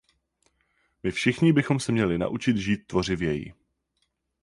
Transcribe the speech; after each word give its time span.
My 1.03 1.11
všichni 1.11 1.53
bychom 1.53 1.79
se 1.79 1.91
měli 1.91 2.17
naučit 2.17 2.57
žít 2.57 2.87
tvořivěji. 2.87 3.53